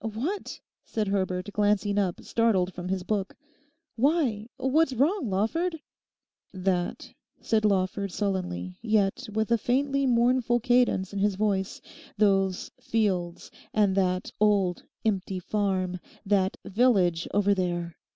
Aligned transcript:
—what?' 0.03 0.59
said 0.83 1.09
Herbert, 1.09 1.49
glancing 1.53 1.99
up 1.99 2.21
startled 2.23 2.73
from 2.73 2.87
his 2.89 3.03
book. 3.03 3.35
'Why, 3.95 4.47
what's 4.57 4.93
wrong, 4.93 5.29
Lawford?' 5.29 5.79
'That,' 6.51 7.13
said 7.39 7.63
Lawford 7.65 8.11
sullenly, 8.11 8.79
yet 8.81 9.29
with 9.31 9.51
a 9.51 9.59
faintly 9.59 10.07
mournful 10.07 10.59
cadence 10.59 11.13
in 11.13 11.19
his 11.19 11.35
voice; 11.35 11.81
'those 12.17 12.71
fields 12.81 13.51
and 13.75 13.95
that 13.95 14.31
old 14.39 14.81
empty 15.05 15.37
farm—that 15.37 16.57
village 16.65 17.27
over 17.31 17.53
there? 17.53 17.95